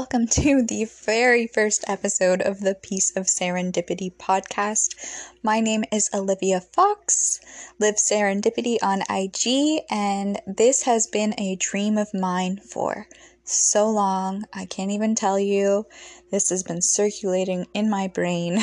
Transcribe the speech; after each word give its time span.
welcome 0.00 0.26
to 0.26 0.62
the 0.62 0.86
very 1.04 1.46
first 1.46 1.84
episode 1.86 2.40
of 2.40 2.60
the 2.60 2.74
Piece 2.74 3.14
of 3.18 3.26
Serendipity 3.26 4.10
podcast. 4.10 4.94
My 5.42 5.60
name 5.60 5.84
is 5.92 6.08
Olivia 6.14 6.62
Fox, 6.62 7.38
live 7.78 7.96
serendipity 7.96 8.78
on 8.82 9.02
IG, 9.10 9.82
and 9.90 10.40
this 10.46 10.84
has 10.84 11.06
been 11.06 11.34
a 11.36 11.56
dream 11.56 11.98
of 11.98 12.08
mine 12.14 12.56
for 12.56 13.08
so 13.44 13.90
long. 13.90 14.44
I 14.54 14.64
can't 14.64 14.90
even 14.90 15.14
tell 15.14 15.38
you. 15.38 15.84
This 16.30 16.48
has 16.48 16.62
been 16.62 16.80
circulating 16.80 17.66
in 17.74 17.90
my 17.90 18.08
brain. 18.08 18.58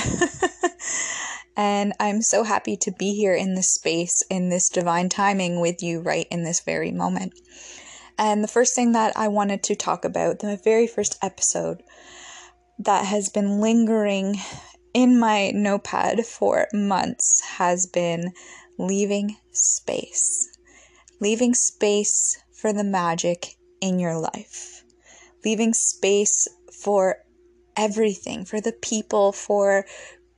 and 1.55 1.94
I'm 1.99 2.23
so 2.23 2.45
happy 2.45 2.77
to 2.77 2.91
be 2.91 3.13
here 3.13 3.35
in 3.35 3.54
this 3.54 3.70
space, 3.70 4.23
in 4.31 4.49
this 4.49 4.70
divine 4.70 5.09
timing 5.09 5.62
with 5.62 5.84
you 5.84 6.02
right 6.02 6.26
in 6.31 6.44
this 6.44 6.62
very 6.62 6.90
moment. 6.90 7.34
And 8.17 8.44
the 8.44 8.48
first 8.48 8.73
thing 8.76 8.94
that 8.94 9.13
I 9.16 9.27
wanted 9.27 9.63
to 9.63 9.76
talk 9.76 10.03
about, 10.03 10.39
the 10.39 10.59
very 10.63 10.88
first 10.88 11.17
episode 11.21 11.84
that 12.80 13.05
has 13.05 13.30
been 13.30 13.59
lingering 13.59 14.38
in 14.94 15.20
my 15.20 15.52
notepad 15.52 16.25
for 16.25 16.67
months, 16.73 17.41
has 17.41 17.85
been 17.85 18.34
leaving 18.80 19.38
space. 19.52 20.58
Leaving 21.20 21.53
space 21.53 22.41
for 22.53 22.73
the 22.73 22.84
magic 22.84 23.55
in 23.81 23.99
your 23.99 24.20
life. 24.20 24.84
Leaving 25.45 25.73
space 25.73 26.47
for 26.84 27.17
everything, 27.75 28.45
for 28.45 28.59
the 28.59 28.72
people, 28.72 29.31
for 29.31 29.86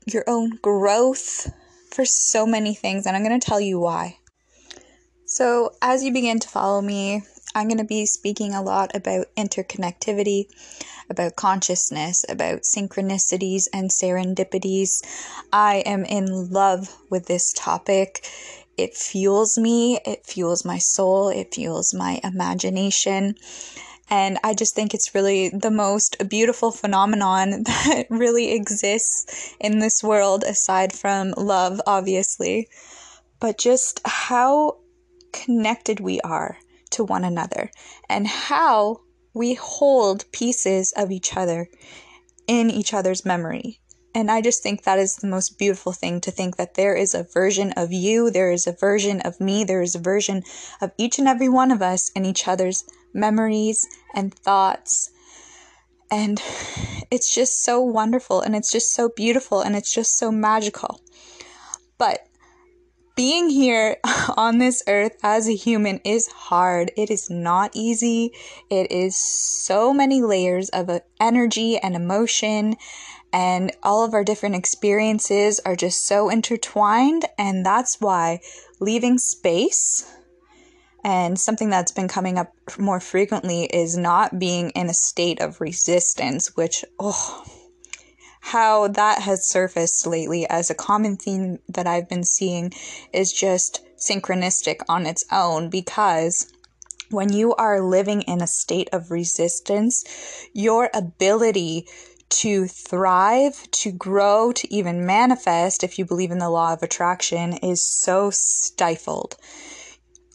your 0.05 0.25
own 0.27 0.57
growth, 0.61 1.49
for 1.91 2.03
so 2.03 2.45
many 2.45 2.73
things. 2.73 3.05
And 3.05 3.15
I'm 3.15 3.23
going 3.23 3.39
to 3.39 3.45
tell 3.45 3.61
you 3.61 3.79
why. 3.79 4.17
So, 5.25 5.71
as 5.81 6.03
you 6.03 6.11
begin 6.11 6.39
to 6.39 6.49
follow 6.49 6.81
me 6.81 7.21
I'm 7.55 7.67
going 7.67 7.79
to 7.79 7.83
be 7.83 8.05
speaking 8.05 8.53
a 8.53 8.61
lot 8.61 8.95
about 8.95 9.33
interconnectivity, 9.35 10.45
about 11.09 11.35
consciousness, 11.35 12.23
about 12.29 12.61
synchronicities 12.61 13.67
and 13.73 13.89
serendipities. 13.89 15.01
I 15.51 15.77
am 15.77 16.05
in 16.05 16.51
love 16.51 16.95
with 17.09 17.25
this 17.25 17.51
topic. 17.53 18.23
It 18.77 18.95
fuels 18.95 19.57
me, 19.57 19.99
it 20.05 20.27
fuels 20.27 20.63
my 20.63 20.77
soul, 20.77 21.29
it 21.29 21.53
fuels 21.55 21.93
my 21.93 22.21
imagination. 22.23 23.35
And 24.11 24.37
I 24.43 24.53
just 24.53 24.75
think 24.75 24.93
it's 24.93 25.15
really 25.15 25.49
the 25.49 25.71
most 25.71 26.29
beautiful 26.29 26.71
phenomenon 26.71 27.49
that 27.63 28.05
really 28.11 28.53
exists 28.53 29.55
in 29.59 29.79
this 29.79 30.03
world, 30.03 30.43
aside 30.43 30.93
from 30.93 31.33
love, 31.35 31.81
obviously. 31.87 32.70
But 33.39 33.57
just 33.57 34.01
how 34.05 34.77
connected 35.31 35.99
we 35.99 36.21
are 36.21 36.57
to 36.91 37.04
one 37.04 37.23
another 37.23 37.71
and 38.09 38.27
how 38.27 39.01
we 39.34 39.54
hold 39.54 40.32
pieces 40.32 40.93
of 40.95 41.12
each 41.12 41.35
other 41.37 41.70
in 42.48 42.70
each 42.70 42.93
other's 42.93 43.26
memory. 43.26 43.79
And 44.15 44.32
I 44.32 44.41
just 44.41 44.63
think 44.63 44.84
that 44.84 44.98
is 44.98 45.17
the 45.17 45.27
most 45.27 45.60
beautiful 45.60 45.91
thing 45.91 46.20
to 46.21 46.32
think 46.32 46.57
that 46.57 46.73
there 46.73 46.95
is 46.95 47.13
a 47.13 47.23
version 47.23 47.73
of 47.77 47.93
you, 47.93 48.32
there 48.32 48.51
is 48.51 48.65
a 48.65 48.71
version 48.71 49.21
of 49.21 49.40
me, 49.40 49.63
there 49.63 49.84
is 49.84 49.93
a 49.93 49.99
version 49.99 50.43
of 50.82 50.91
each 50.98 51.20
and 51.20 51.27
every 51.27 51.48
one 51.48 51.71
of 51.71 51.82
us 51.82 52.10
in 52.10 52.26
each 52.26 52.48
other's 52.48 52.84
memories 53.13 53.87
and 54.15 54.34
thoughts. 54.34 55.12
And 56.10 56.41
it's 57.12 57.34
just 57.34 57.63
so 57.63 57.82
wonderful 57.82 58.41
and 58.41 58.55
it's 58.55 58.71
just 58.71 58.93
so 58.93 59.10
beautiful 59.10 59.62
and 59.62 59.76
it's 59.76 59.93
just 59.93 60.17
so 60.17 60.32
magical. 60.32 61.01
But 61.99 62.26
being 63.20 63.49
here 63.49 63.98
on 64.38 64.59
this 64.59 64.81
earth 64.88 65.17
as 65.22 65.50
a 65.50 65.53
human 65.53 66.00
is 66.06 66.28
hard. 66.28 66.89
It 66.95 67.12
is 67.12 67.29
not 67.29 67.69
easy. 67.73 68.31
It 68.69 68.94
is 68.94 69.17
so 69.17 69.94
many 69.94 70.22
layers 70.22 70.69
of 70.69 70.89
uh, 70.89 71.01
energy 71.19 71.77
and 71.77 71.97
emotion, 71.97 72.77
and 73.33 73.73
all 73.83 74.05
of 74.05 74.13
our 74.13 74.23
different 74.23 74.55
experiences 74.55 75.59
are 75.66 75.75
just 75.75 76.07
so 76.07 76.29
intertwined. 76.29 77.25
And 77.38 77.66
that's 77.66 77.99
why 77.99 78.39
leaving 78.79 79.17
space 79.17 80.09
and 81.03 81.38
something 81.38 81.69
that's 81.69 81.91
been 81.91 82.07
coming 82.07 82.38
up 82.38 82.53
more 82.77 83.01
frequently 83.01 83.65
is 83.65 83.97
not 83.97 84.39
being 84.39 84.69
in 84.69 84.89
a 84.89 84.94
state 84.94 85.41
of 85.41 85.59
resistance, 85.59 86.55
which, 86.55 86.85
oh, 86.97 87.44
how 88.49 88.87
that 88.87 89.21
has 89.21 89.47
surfaced 89.47 90.07
lately 90.07 90.47
as 90.49 90.71
a 90.71 90.75
common 90.75 91.15
theme 91.15 91.59
that 91.69 91.85
I've 91.85 92.09
been 92.09 92.23
seeing 92.23 92.73
is 93.13 93.31
just 93.31 93.81
synchronistic 93.95 94.77
on 94.89 95.05
its 95.05 95.23
own 95.31 95.69
because 95.69 96.51
when 97.11 97.31
you 97.31 97.53
are 97.55 97.79
living 97.79 98.23
in 98.23 98.41
a 98.41 98.47
state 98.47 98.89
of 98.91 99.11
resistance, 99.11 100.03
your 100.51 100.89
ability 100.95 101.85
to 102.29 102.67
thrive, 102.67 103.69
to 103.69 103.91
grow, 103.91 104.51
to 104.53 104.73
even 104.73 105.05
manifest, 105.05 105.83
if 105.83 105.99
you 105.99 106.05
believe 106.05 106.31
in 106.31 106.39
the 106.39 106.49
law 106.49 106.73
of 106.73 106.81
attraction, 106.81 107.53
is 107.53 107.83
so 107.83 108.31
stifled 108.31 109.38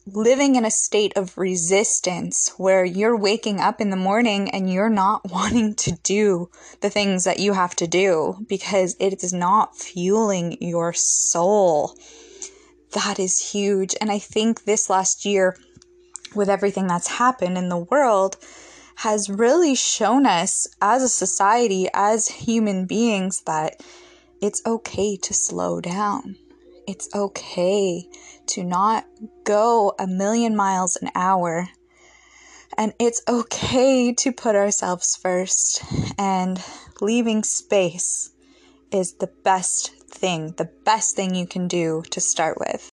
living 0.07 0.55
in 0.55 0.65
a 0.65 0.71
state 0.71 1.17
of 1.17 1.37
resistance 1.39 2.53
where 2.59 2.85
you're 2.85 3.17
waking 3.17 3.59
up 3.61 3.81
in 3.81 3.91
the 3.91 3.97
morning 3.97 4.51
and 4.51 4.71
you're 4.71 4.91
not 4.91 5.23
wanting 5.31 5.75
to 5.75 5.93
do 6.03 6.51
the 6.81 6.91
things 6.91 7.25
that 7.25 7.39
you 7.39 7.53
have 7.53 7.75
to 7.77 7.87
do 7.87 8.37
because 8.49 8.97
it 9.01 9.23
is 9.23 9.33
not 9.33 9.77
fueling 9.77 10.57
your 10.61 10.93
soul. 10.93 11.97
That 12.93 13.19
is 13.19 13.53
huge. 13.53 13.95
And 14.01 14.11
I 14.11 14.19
think 14.19 14.65
this 14.65 14.91
last 14.91 15.25
year, 15.25 15.57
with 16.35 16.49
everything 16.49 16.87
that's 16.87 17.09
happened 17.09 17.57
in 17.57 17.69
the 17.69 17.79
world, 17.79 18.37
has 18.97 19.29
really 19.29 19.75
shown 19.75 20.27
us 20.27 20.69
as 20.81 21.03
a 21.03 21.09
society, 21.09 21.89
as 21.93 22.29
human 22.29 22.87
beings, 22.87 23.43
that 23.47 23.83
it's 24.41 24.63
okay 24.67 25.17
to 25.17 25.35
slow 25.35 25.81
down 25.81 26.37
it's 26.87 27.09
okay 27.15 28.09
to 28.49 28.65
not 28.65 29.07
go 29.45 29.95
a 29.99 30.07
million 30.07 30.57
miles 30.57 30.97
an 30.97 31.11
hour. 31.15 31.69
And 32.77 32.93
it's 32.99 33.23
okay 33.29 34.13
to 34.15 34.33
put 34.33 34.57
ourselves 34.57 35.17
first. 35.17 35.83
And 36.19 36.63
leaving 37.01 37.45
space 37.45 38.31
is 38.91 39.15
the 39.15 39.31
best 39.45 39.91
thing, 40.09 40.55
the 40.57 40.71
best 40.85 41.17
thing 41.17 41.35
you 41.35 41.47
can 41.47 41.69
do 41.69 42.03
to 42.11 42.21
start 42.21 42.59
with. 42.59 42.91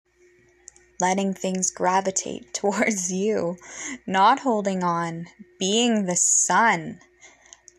Letting 0.99 1.33
things 1.33 1.71
gravitate 1.71 2.53
towards 2.53 3.11
you, 3.11 3.57
not 4.05 4.39
holding 4.39 4.83
on, 4.83 5.27
being 5.59 6.05
the 6.05 6.15
sun, 6.15 6.99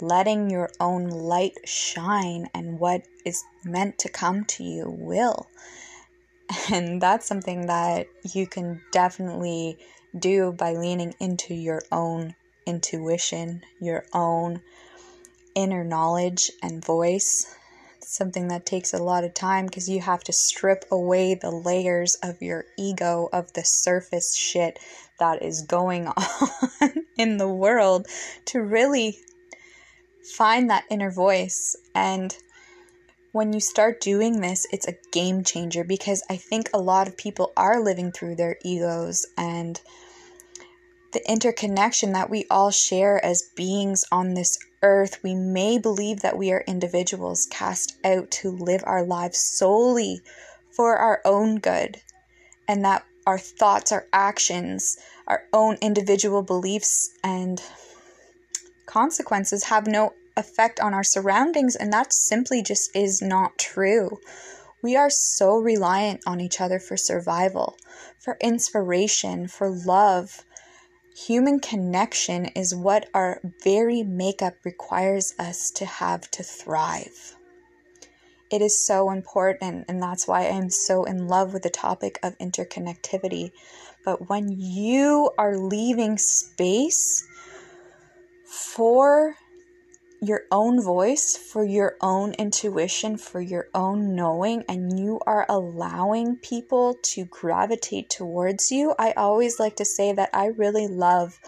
letting 0.01 0.51
your 0.51 0.71
own 0.81 1.09
light 1.09 1.57
shine, 1.65 2.49
and 2.55 2.79
what 2.79 3.03
is 3.25 3.43
meant 3.65 3.99
to 3.99 4.09
come 4.09 4.45
to 4.45 4.65
you 4.65 4.89
will. 4.89 5.47
And 6.71 7.01
that's 7.01 7.27
something 7.27 7.67
that 7.67 8.07
you 8.33 8.47
can 8.47 8.83
definitely 8.93 9.79
do 10.19 10.53
by 10.53 10.73
leaning 10.73 11.15
into 11.21 11.55
your 11.55 11.83
own 11.93 12.35
intuition, 12.67 13.63
your 13.81 14.05
own 14.13 14.61
inner 15.55 15.85
knowledge 15.85 16.51
and 16.63 16.85
voice. 16.85 17.57
It's 17.99 18.17
something 18.17 18.49
that 18.49 18.67
takes 18.67 18.93
a 18.93 19.03
lot 19.03 19.25
of 19.25 19.35
time 19.35 19.67
because 19.67 19.89
you 19.89 20.01
have 20.01 20.25
to 20.25 20.33
strip 20.33 20.85
away 20.91 21.35
the 21.35 21.51
layers 21.51 22.17
of 22.23 22.41
your 22.41 22.65
ego, 22.79 23.29
of 23.33 23.53
the 23.53 23.63
surface 23.65 24.37
shit 24.37 24.79
that 25.19 25.43
is 25.43 25.63
going 25.63 26.07
on 26.09 26.91
in 27.17 27.37
the 27.37 27.49
world 27.49 28.07
to 28.47 28.61
really 28.61 29.19
find 30.37 30.71
that 30.71 30.85
inner 30.91 31.11
voice 31.11 31.77
and 31.95 32.37
when 33.33 33.53
you 33.53 33.61
start 33.61 34.01
doing 34.01 34.41
this, 34.41 34.67
it's 34.73 34.89
a 34.89 34.97
game 35.13 35.45
changer 35.45 35.85
because 35.85 36.23
I 36.29 36.37
think 36.37 36.71
a 36.73 36.81
lot 36.81 37.07
of 37.07 37.17
people 37.17 37.53
are 37.57 37.83
living 37.83 38.11
through 38.11 38.37
their 38.37 38.57
egos 38.65 39.27
and 39.37 39.81
the 41.13 41.23
interconnection 41.31 42.13
that 42.13 42.31
we 42.31 42.47
all 42.51 42.71
share 42.71 43.25
as 43.25 43.51
beings 43.57 44.05
on 44.11 44.35
this 44.35 44.59
earth. 44.83 45.23
We 45.23 45.35
may 45.35 45.79
believe 45.79 46.21
that 46.21 46.39
we 46.39 46.53
are 46.53 46.65
individuals 46.67 47.47
cast 47.51 47.97
out 48.05 48.31
to 48.33 48.51
live 48.51 48.83
our 48.85 49.05
lives 49.05 49.41
solely 49.41 50.21
for 50.71 50.97
our 50.97 51.21
own 51.25 51.59
good 51.59 52.01
and 52.69 52.85
that 52.85 53.05
our 53.27 53.39
thoughts, 53.39 53.93
our 53.93 54.07
actions, 54.13 54.99
our 55.27 55.45
own 55.53 55.77
individual 55.81 56.43
beliefs 56.43 57.11
and 57.23 57.63
consequences 58.87 59.65
have 59.65 59.87
no 59.87 60.15
effect 60.41 60.81
on 60.81 60.93
our 60.93 61.05
surroundings, 61.05 61.77
and 61.77 61.93
that 61.93 62.13
simply 62.13 62.63
just 62.63 62.91
is 62.97 63.23
not 63.23 63.59
true. 63.59 64.19
We 64.83 64.97
are 64.97 65.11
so 65.11 65.57
reliant 65.57 66.23
on 66.27 66.41
each 66.41 66.61
other 66.61 66.81
for 66.81 66.97
survival, 66.97 67.77
for 68.19 68.37
inspiration, 68.41 69.47
for 69.47 69.71
love. 69.71 70.45
Human 71.27 71.61
connection 71.61 72.47
is 72.47 72.75
what 72.75 73.09
our 73.13 73.41
very 73.63 74.03
makeup 74.03 74.55
requires 74.65 75.35
us 75.39 75.71
to 75.73 75.85
have 75.85 76.31
to 76.33 76.43
thrive. 76.43 77.37
It 78.51 78.63
is 78.63 78.85
so 78.85 79.11
important, 79.11 79.85
and 79.87 80.03
that's 80.03 80.27
why 80.27 80.49
I'm 80.49 80.71
so 80.71 81.05
in 81.05 81.29
love 81.29 81.53
with 81.53 81.63
the 81.63 81.71
topic 81.71 82.19
of 82.23 82.37
interconnectivity. 82.39 83.53
But 84.05 84.29
when 84.29 84.49
you 84.51 85.31
are 85.39 85.57
leaving 85.57 86.19
space 86.19 87.25
for 88.47 89.37
your 90.21 90.43
own 90.51 90.83
voice, 90.83 91.37
for 91.37 91.65
your 91.65 91.97
own 92.01 92.33
intuition, 92.35 93.17
for 93.17 93.41
your 93.41 93.69
own 93.75 94.15
knowing, 94.15 94.65
and 94.69 94.99
you 94.99 95.21
are 95.27 95.47
allowing 95.49 96.37
people 96.37 96.99
to 97.03 97.25
gravitate 97.25 98.11
towards 98.11 98.71
you, 98.71 98.95
I 98.99 99.13
always 99.13 99.59
like 99.59 99.77
to 99.77 99.85
say 99.85 100.13
that 100.13 100.31
I 100.35 100.47
really 100.47 100.89
love 100.89 101.41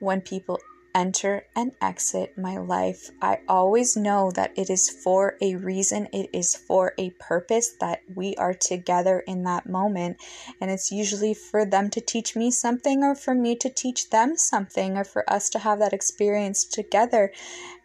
when 0.00 0.22
people 0.22 0.58
enter 0.94 1.46
and 1.56 1.72
exit 1.80 2.38
my 2.38 2.56
life. 2.56 3.10
I 3.20 3.38
always 3.48 3.96
know 3.96 4.30
that 4.32 4.52
it 4.56 4.70
is 4.70 4.88
for 4.88 5.36
a 5.40 5.56
reason, 5.56 6.08
it 6.12 6.30
is 6.32 6.54
for 6.54 6.94
a 6.98 7.10
purpose 7.18 7.74
that 7.80 8.00
we 8.14 8.36
are 8.36 8.54
together 8.54 9.20
in 9.26 9.42
that 9.44 9.68
moment. 9.68 10.16
And 10.60 10.70
it's 10.70 10.92
usually 10.92 11.34
for 11.34 11.66
them 11.66 11.90
to 11.90 12.00
teach 12.00 12.36
me 12.36 12.50
something, 12.50 13.02
or 13.02 13.14
for 13.14 13.34
me 13.34 13.56
to 13.56 13.68
teach 13.68 14.10
them 14.10 14.36
something, 14.36 14.96
or 14.96 15.04
for 15.04 15.28
us 15.30 15.50
to 15.50 15.58
have 15.58 15.78
that 15.80 15.92
experience 15.92 16.64
together. 16.64 17.32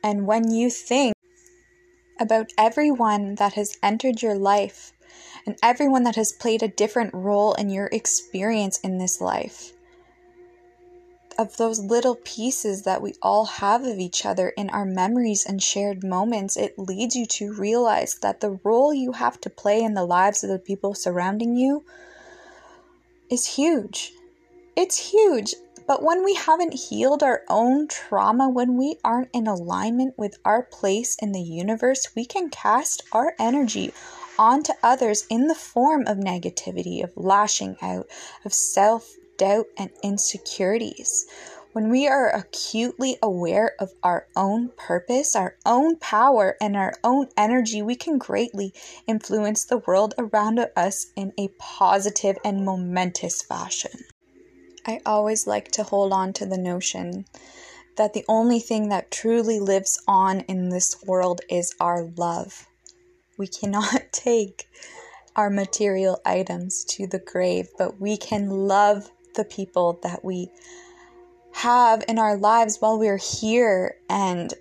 And 0.03 0.27
when 0.27 0.51
you 0.51 0.69
think 0.69 1.13
about 2.19 2.51
everyone 2.57 3.35
that 3.35 3.53
has 3.53 3.77
entered 3.81 4.21
your 4.21 4.35
life, 4.35 4.94
and 5.45 5.57
everyone 5.63 6.03
that 6.03 6.15
has 6.15 6.33
played 6.33 6.61
a 6.61 6.67
different 6.67 7.13
role 7.13 7.53
in 7.53 7.69
your 7.69 7.88
experience 7.91 8.79
in 8.81 8.97
this 8.97 9.19
life, 9.19 9.73
of 11.39 11.56
those 11.56 11.80
little 11.80 12.15
pieces 12.15 12.83
that 12.83 13.01
we 13.01 13.13
all 13.21 13.45
have 13.45 13.86
of 13.86 13.97
each 13.97 14.25
other 14.25 14.50
in 14.50 14.69
our 14.71 14.83
memories 14.83 15.45
and 15.45 15.63
shared 15.63 16.03
moments, 16.03 16.57
it 16.57 16.77
leads 16.77 17.15
you 17.15 17.25
to 17.25 17.53
realize 17.53 18.15
that 18.15 18.41
the 18.41 18.59
role 18.65 18.94
you 18.94 19.13
have 19.13 19.39
to 19.39 19.50
play 19.50 19.81
in 19.81 19.94
the 19.94 20.03
lives 20.03 20.44
of 20.44 20.50
the 20.50 20.59
people 20.59 20.94
surrounding 20.94 21.56
you 21.56 21.86
is 23.30 23.56
huge. 23.56 24.12
It's 24.75 25.12
huge. 25.12 25.56
But 25.88 26.03
when 26.03 26.25
we 26.25 26.33
haven't 26.33 26.74
healed 26.74 27.24
our 27.24 27.44
own 27.47 27.88
trauma, 27.88 28.50
when 28.50 28.77
we 28.77 28.97
aren't 29.01 29.30
in 29.33 29.47
alignment 29.47 30.15
with 30.18 30.38
our 30.44 30.63
place 30.63 31.15
in 31.21 31.31
the 31.31 31.42
universe, 31.42 32.09
we 32.18 32.25
can 32.25 32.50
cast 32.50 33.01
our 33.13 33.33
energy 33.39 33.94
onto 34.38 34.74
others 34.83 35.25
in 35.30 35.47
the 35.47 35.56
form 35.56 36.06
of 36.06 36.18
negativity, 36.18 37.01
of 37.01 37.13
lashing 37.15 37.77
out, 37.81 38.07
of 38.44 38.53
self 38.53 39.15
doubt, 39.39 39.65
and 39.75 39.89
insecurities. 40.03 41.25
When 41.74 41.89
we 41.89 42.07
are 42.07 42.30
acutely 42.30 43.18
aware 43.24 43.74
of 43.80 43.94
our 44.03 44.27
own 44.36 44.69
purpose, 44.77 45.36
our 45.36 45.56
own 45.65 45.95
power, 45.95 46.57
and 46.62 46.75
our 46.75 46.94
own 47.03 47.30
energy, 47.38 47.81
we 47.81 47.95
can 47.95 48.19
greatly 48.19 48.74
influence 49.07 49.65
the 49.65 49.77
world 49.80 50.13
around 50.18 50.59
us 50.75 51.07
in 51.15 51.33
a 51.39 51.47
positive 51.57 52.38
and 52.44 52.65
momentous 52.65 53.41
fashion. 53.41 54.06
I 54.86 55.00
always 55.06 55.47
like 55.47 55.71
to 55.71 55.83
hold 55.83 56.12
on 56.12 56.33
to 56.33 56.45
the 56.45 56.57
notion 56.57 57.25
that 57.97 58.13
the 58.13 58.25
only 58.27 58.59
thing 58.59 58.89
that 58.89 59.12
truly 59.12 59.59
lives 59.59 60.01
on 60.07 60.42
in 60.42 60.69
this 60.69 61.03
world 61.06 61.42
is 61.50 61.75
our 61.80 62.03
love. 62.18 62.68
We 63.38 63.47
cannot 63.47 64.06
take 64.12 64.68
our 65.35 65.50
material 65.50 66.19
items 66.25 66.83
to 66.85 67.07
the 67.07 67.19
grave, 67.19 67.69
but 67.77 68.00
we 68.00 68.18
can 68.18 68.50
love 68.50 69.12
the 69.35 69.45
people 69.45 69.99
that 70.03 70.23
we 70.23 70.49
have 71.53 72.03
in 72.07 72.19
our 72.19 72.37
lives 72.37 72.77
while 72.79 72.99
we're 72.99 73.17
here 73.17 73.95
and 74.09 74.53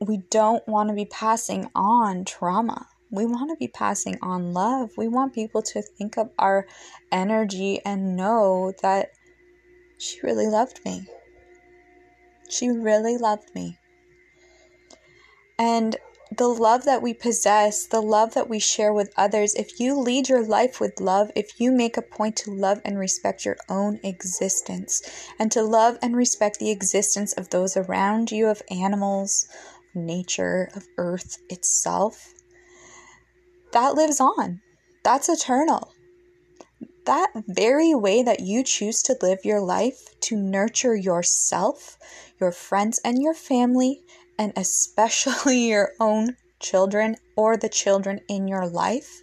we 0.00 0.18
don't 0.30 0.66
want 0.68 0.88
to 0.88 0.94
be 0.94 1.06
passing 1.06 1.70
on 1.74 2.24
trauma. 2.24 2.86
We 3.10 3.24
want 3.24 3.50
to 3.50 3.56
be 3.56 3.68
passing 3.68 4.18
on 4.20 4.52
love. 4.52 4.90
We 4.96 5.08
want 5.08 5.34
people 5.34 5.62
to 5.62 5.80
think 5.80 6.18
of 6.18 6.30
our 6.38 6.66
energy 7.10 7.80
and 7.84 8.16
know 8.16 8.72
that 8.82 9.12
she 9.98 10.20
really 10.22 10.48
loved 10.48 10.80
me. 10.84 11.06
She 12.48 12.68
really 12.68 13.16
loved 13.16 13.54
me. 13.54 13.78
And 15.58 15.96
the 16.32 16.48
love 16.48 16.84
that 16.84 17.02
we 17.02 17.14
possess, 17.14 17.86
the 17.86 18.00
love 18.00 18.34
that 18.34 18.48
we 18.48 18.58
share 18.58 18.92
with 18.92 19.12
others, 19.16 19.54
if 19.54 19.78
you 19.78 19.98
lead 19.98 20.28
your 20.28 20.44
life 20.44 20.80
with 20.80 21.00
love, 21.00 21.30
if 21.36 21.60
you 21.60 21.70
make 21.70 21.96
a 21.96 22.02
point 22.02 22.36
to 22.36 22.50
love 22.50 22.80
and 22.84 22.98
respect 22.98 23.44
your 23.44 23.56
own 23.68 24.00
existence, 24.02 25.02
and 25.38 25.52
to 25.52 25.62
love 25.62 25.98
and 26.02 26.16
respect 26.16 26.58
the 26.58 26.70
existence 26.70 27.32
of 27.34 27.50
those 27.50 27.76
around 27.76 28.32
you, 28.32 28.48
of 28.48 28.62
animals, 28.70 29.46
nature, 29.94 30.68
of 30.74 30.84
earth 30.98 31.38
itself, 31.48 32.34
that 33.72 33.94
lives 33.94 34.20
on. 34.20 34.60
That's 35.04 35.28
eternal. 35.28 35.92
That 37.04 37.30
very 37.46 37.94
way 37.94 38.24
that 38.24 38.40
you 38.40 38.64
choose 38.64 39.00
to 39.02 39.16
live 39.22 39.44
your 39.44 39.60
life, 39.60 40.18
to 40.22 40.36
nurture 40.36 40.96
yourself, 40.96 41.96
your 42.40 42.50
friends, 42.50 43.00
and 43.04 43.22
your 43.22 43.34
family, 43.34 44.02
and 44.38 44.52
especially 44.56 45.58
your 45.68 45.92
own 46.00 46.36
children 46.60 47.16
or 47.36 47.56
the 47.56 47.68
children 47.68 48.20
in 48.28 48.48
your 48.48 48.66
life, 48.66 49.20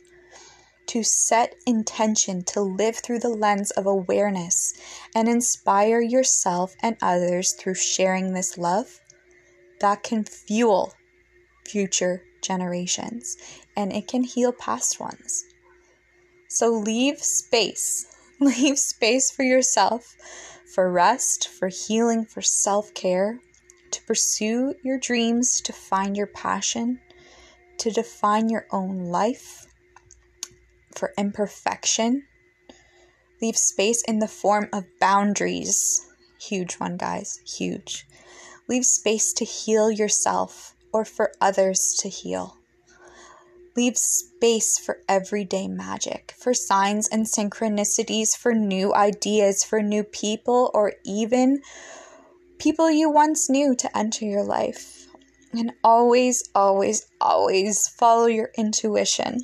to 0.85 1.03
set 1.03 1.55
intention 1.65 2.43
to 2.43 2.61
live 2.61 2.97
through 2.97 3.19
the 3.19 3.29
lens 3.29 3.71
of 3.71 3.85
awareness 3.85 4.73
and 5.15 5.29
inspire 5.29 6.01
yourself 6.01 6.75
and 6.81 6.97
others 7.01 7.53
through 7.53 7.73
sharing 7.73 8.33
this 8.33 8.57
love, 8.57 8.99
that 9.79 10.03
can 10.03 10.23
fuel 10.23 10.93
future 11.65 12.21
generations 12.41 13.37
and 13.75 13.93
it 13.93 14.07
can 14.07 14.23
heal 14.23 14.51
past 14.51 14.99
ones. 14.99 15.45
So 16.49 16.69
leave 16.69 17.19
space. 17.19 18.05
Leave 18.39 18.77
space 18.77 19.31
for 19.31 19.43
yourself, 19.43 20.15
for 20.73 20.91
rest, 20.91 21.47
for 21.47 21.69
healing, 21.69 22.25
for 22.25 22.41
self 22.41 22.93
care 22.93 23.39
to 23.93 24.01
pursue 24.03 24.75
your 24.83 24.97
dreams, 24.97 25.61
to 25.61 25.71
find 25.71 26.17
your 26.17 26.27
passion, 26.27 26.99
to 27.77 27.91
define 27.91 28.49
your 28.49 28.67
own 28.71 29.05
life, 29.05 29.67
for 30.95 31.13
imperfection. 31.17 32.23
Leave 33.41 33.57
space 33.57 34.03
in 34.07 34.19
the 34.19 34.27
form 34.27 34.69
of 34.71 34.85
boundaries. 34.99 36.07
Huge 36.39 36.75
one, 36.75 36.97
guys, 36.97 37.39
huge. 37.45 38.05
Leave 38.67 38.85
space 38.85 39.33
to 39.33 39.45
heal 39.45 39.91
yourself 39.91 40.75
or 40.91 41.03
for 41.03 41.31
others 41.41 41.95
to 41.99 42.09
heal. 42.09 42.57
Leave 43.75 43.97
space 43.97 44.77
for 44.77 44.99
everyday 45.09 45.67
magic, 45.67 46.35
for 46.37 46.53
signs 46.53 47.07
and 47.07 47.25
synchronicities, 47.25 48.37
for 48.37 48.53
new 48.53 48.93
ideas, 48.93 49.63
for 49.63 49.81
new 49.81 50.03
people, 50.03 50.69
or 50.75 50.93
even 51.03 51.59
people 52.63 52.89
you 52.89 53.09
once 53.09 53.49
knew 53.49 53.75
to 53.75 53.97
enter 53.97 54.23
your 54.23 54.43
life. 54.43 55.05
And 55.51 55.73
always, 55.83 56.49
always, 56.55 57.05
always 57.19 57.89
follow 57.89 58.25
your 58.25 58.51
intuition. 58.57 59.41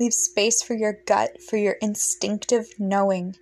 Leave 0.00 0.12
space 0.12 0.60
for 0.60 0.74
your 0.74 0.98
gut, 1.06 1.40
for 1.48 1.56
your 1.56 1.76
instinctive 1.80 2.66
knowing. 2.80 3.36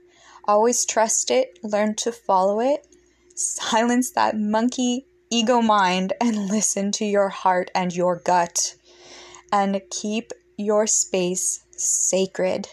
Always 0.44 0.84
trust 0.84 1.30
it, 1.30 1.58
learn 1.62 1.94
to 1.96 2.12
follow 2.12 2.60
it. 2.60 2.86
Silence 3.34 4.12
that 4.12 4.36
monkey 4.36 5.06
ego 5.30 5.62
mind 5.62 6.12
and 6.20 6.48
listen 6.50 6.92
to 6.92 7.06
your 7.06 7.30
heart 7.30 7.70
and 7.74 7.96
your 7.96 8.20
gut. 8.22 8.76
And 9.50 9.80
keep 9.90 10.30
your 10.58 10.86
space 10.86 11.64
sacred. 11.70 12.68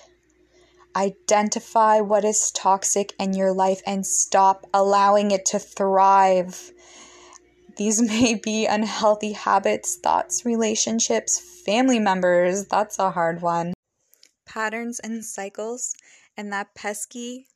Identify 0.95 2.01
what 2.01 2.25
is 2.25 2.51
toxic 2.51 3.13
in 3.19 3.33
your 3.33 3.53
life 3.53 3.81
and 3.85 4.05
stop 4.05 4.65
allowing 4.73 5.31
it 5.31 5.45
to 5.47 5.59
thrive. 5.59 6.71
These 7.77 8.01
may 8.09 8.35
be 8.35 8.65
unhealthy 8.65 9.33
habits, 9.33 9.95
thoughts, 9.95 10.45
relationships, 10.45 11.39
family 11.65 11.99
members. 11.99 12.65
That's 12.65 12.99
a 12.99 13.11
hard 13.11 13.41
one. 13.41 13.73
Patterns 14.45 14.99
and 14.99 15.23
cycles, 15.23 15.93
and 16.35 16.51
that 16.51 16.73
pesky 16.73 17.47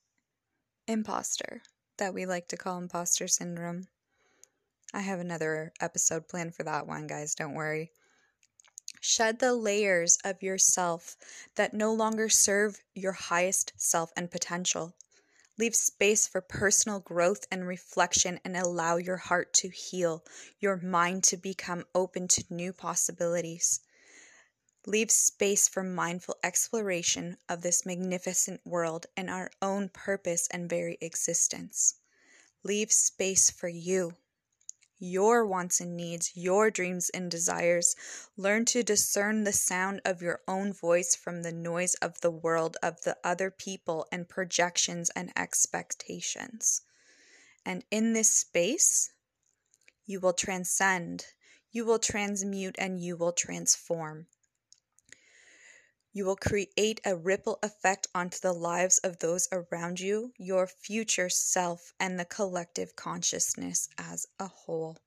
imposter 0.88 1.64
that 1.98 2.14
we 2.14 2.26
like 2.26 2.48
to 2.50 2.58
call 2.58 2.78
imposter 2.78 3.28
syndrome. 3.28 3.88
I 4.94 5.02
have 5.02 5.20
another 5.20 5.74
episode 5.82 6.28
planned 6.28 6.56
for 6.56 6.64
that 6.64 6.86
one, 6.86 7.08
guys. 7.08 7.34
Don't 7.34 7.56
worry. 7.56 7.92
Shed 9.06 9.40
the 9.40 9.54
layers 9.54 10.18
of 10.24 10.42
yourself 10.42 11.18
that 11.56 11.74
no 11.74 11.94
longer 11.94 12.30
serve 12.30 12.82
your 12.96 13.12
highest 13.12 13.74
self 13.76 14.14
and 14.16 14.32
potential. 14.32 14.96
Leave 15.58 15.76
space 15.76 16.26
for 16.26 16.40
personal 16.40 17.02
growth 17.02 17.46
and 17.52 17.68
reflection 17.68 18.40
and 18.46 18.56
allow 18.56 18.96
your 18.96 19.18
heart 19.18 19.52
to 19.56 19.68
heal, 19.68 20.24
your 20.58 20.78
mind 20.78 21.26
to 21.26 21.36
become 21.36 21.84
open 21.94 22.30
to 22.30 22.46
new 22.50 22.72
possibilities. 22.72 23.82
Leave 24.86 25.12
space 25.12 25.68
for 25.68 25.84
mindful 25.84 26.38
exploration 26.42 27.36
of 27.50 27.62
this 27.62 27.86
magnificent 27.86 28.66
world 28.66 29.06
and 29.18 29.30
our 29.30 29.52
own 29.62 29.90
purpose 29.90 30.48
and 30.50 30.70
very 30.70 30.98
existence. 31.02 31.96
Leave 32.64 32.90
space 32.90 33.50
for 33.50 33.68
you 33.68 34.16
your 35.04 35.46
wants 35.46 35.82
and 35.82 35.98
needs, 35.98 36.32
your 36.34 36.72
dreams 36.72 37.10
and 37.10 37.30
desires. 37.30 37.96
Learn 38.38 38.66
to 38.66 38.84
discern 38.84 39.44
the 39.44 39.52
sound 39.52 40.02
of 40.06 40.22
your 40.22 40.42
own 40.48 40.72
voice 40.72 41.16
from 41.16 41.44
the 41.44 41.52
noise 41.52 41.94
of 41.96 42.22
the 42.22 42.32
world, 42.32 42.78
of 42.82 43.02
the 43.02 43.18
other 43.24 43.52
people, 43.52 44.08
and 44.12 44.30
projections 44.30 45.10
and 45.16 45.32
expectations. 45.36 46.82
And 47.66 47.84
in 47.92 48.14
this 48.14 48.32
space, 48.32 49.12
You 50.06 50.20
will 50.20 50.34
transcend. 50.34 51.26
You 51.72 51.86
will 51.86 52.00
transmute 52.00 52.76
and 52.78 53.00
you 53.00 53.18
will 53.18 53.32
transform. 53.34 54.28
You 56.16 56.26
will 56.26 56.36
create 56.36 57.02
a 57.04 57.16
ripple 57.16 57.58
effect 57.64 58.06
onto 58.14 58.38
the 58.40 58.54
lives 58.54 59.00
of 59.00 59.18
those 59.18 59.48
around 59.52 60.00
you, 60.00 60.32
your 60.38 60.68
future 60.68 61.28
self, 61.28 61.92
and 62.00 62.20
the 62.20 62.26
collective 62.26 62.96
consciousness 62.96 63.90
as 63.98 64.28
a 64.40 64.48
whole. 64.48 65.00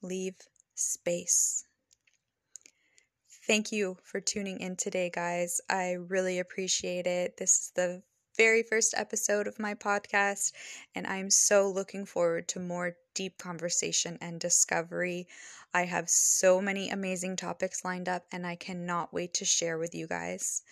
Leave 0.00 0.36
space. 0.74 1.66
Thank 3.46 3.70
you 3.70 3.98
for 4.02 4.20
tuning 4.20 4.60
in 4.60 4.76
today, 4.76 5.10
guys. 5.10 5.60
I 5.68 5.92
really 5.92 6.38
appreciate 6.38 7.06
it. 7.06 7.36
This 7.36 7.58
is 7.58 7.72
the 7.74 8.02
very 8.40 8.62
first 8.62 8.94
episode 8.96 9.46
of 9.46 9.58
my 9.58 9.74
podcast, 9.74 10.52
and 10.94 11.06
I'm 11.06 11.28
so 11.28 11.68
looking 11.68 12.06
forward 12.06 12.48
to 12.48 12.58
more 12.58 12.96
deep 13.12 13.36
conversation 13.36 14.16
and 14.22 14.40
discovery. 14.40 15.28
I 15.74 15.84
have 15.84 16.08
so 16.08 16.58
many 16.58 16.88
amazing 16.88 17.36
topics 17.36 17.84
lined 17.84 18.08
up, 18.08 18.24
and 18.32 18.46
I 18.46 18.56
cannot 18.56 19.12
wait 19.12 19.34
to 19.34 19.44
share 19.44 19.76
with 19.76 19.94
you 19.94 20.06
guys. 20.06 20.62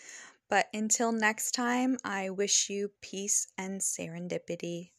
But 0.49 0.69
until 0.73 1.13
next 1.13 1.51
time, 1.51 1.99
I 2.03 2.31
wish 2.31 2.71
you 2.71 2.91
peace 3.03 3.49
and 3.59 3.83
serendipity. 3.83 4.93